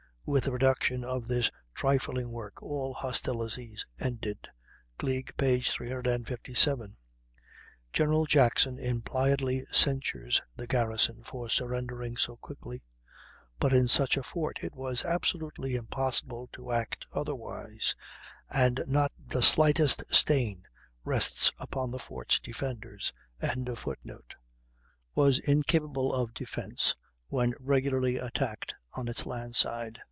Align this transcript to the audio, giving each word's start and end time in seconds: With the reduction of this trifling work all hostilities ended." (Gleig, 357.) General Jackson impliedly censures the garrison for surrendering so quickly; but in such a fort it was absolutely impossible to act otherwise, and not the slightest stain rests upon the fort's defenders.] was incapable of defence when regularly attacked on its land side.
With 0.23 0.43
the 0.43 0.51
reduction 0.51 1.03
of 1.03 1.27
this 1.27 1.49
trifling 1.73 2.31
work 2.31 2.61
all 2.61 2.93
hostilities 2.93 3.85
ended." 3.99 4.37
(Gleig, 4.99 5.33
357.) 5.37 6.95
General 7.91 8.25
Jackson 8.27 8.77
impliedly 8.77 9.65
censures 9.71 10.39
the 10.55 10.67
garrison 10.67 11.23
for 11.23 11.49
surrendering 11.49 12.17
so 12.17 12.37
quickly; 12.37 12.83
but 13.59 13.73
in 13.73 13.87
such 13.89 14.15
a 14.15 14.21
fort 14.23 14.59
it 14.61 14.73
was 14.75 15.03
absolutely 15.03 15.73
impossible 15.75 16.47
to 16.53 16.71
act 16.71 17.07
otherwise, 17.11 17.95
and 18.49 18.83
not 18.87 19.11
the 19.17 19.41
slightest 19.41 20.03
stain 20.13 20.63
rests 21.03 21.51
upon 21.57 21.89
the 21.89 21.99
fort's 21.99 22.39
defenders.] 22.39 23.11
was 25.15 25.39
incapable 25.39 26.13
of 26.13 26.33
defence 26.35 26.95
when 27.27 27.53
regularly 27.59 28.17
attacked 28.17 28.75
on 28.93 29.07
its 29.07 29.25
land 29.25 29.55
side. 29.55 29.97